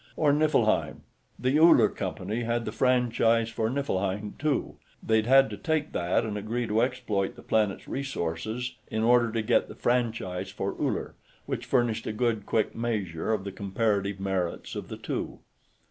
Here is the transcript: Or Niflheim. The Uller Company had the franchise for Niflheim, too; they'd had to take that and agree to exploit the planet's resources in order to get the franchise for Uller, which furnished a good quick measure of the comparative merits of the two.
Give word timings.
Or 0.17 0.33
Niflheim. 0.33 1.03
The 1.37 1.59
Uller 1.59 1.87
Company 1.87 2.41
had 2.41 2.65
the 2.65 2.71
franchise 2.71 3.49
for 3.51 3.69
Niflheim, 3.69 4.33
too; 4.39 4.77
they'd 5.03 5.27
had 5.27 5.47
to 5.51 5.57
take 5.57 5.91
that 5.91 6.25
and 6.25 6.39
agree 6.39 6.65
to 6.65 6.81
exploit 6.81 7.35
the 7.35 7.43
planet's 7.43 7.87
resources 7.87 8.73
in 8.89 9.03
order 9.03 9.31
to 9.31 9.43
get 9.43 9.67
the 9.67 9.75
franchise 9.75 10.49
for 10.49 10.71
Uller, 10.73 11.13
which 11.45 11.67
furnished 11.67 12.07
a 12.07 12.13
good 12.13 12.47
quick 12.47 12.75
measure 12.75 13.31
of 13.31 13.43
the 13.43 13.51
comparative 13.51 14.19
merits 14.19 14.73
of 14.75 14.87
the 14.87 14.97
two. 14.97 15.37